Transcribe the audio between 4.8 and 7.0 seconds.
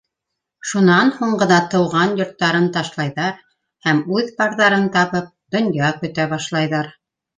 табып, донъя көтә башлайҙар.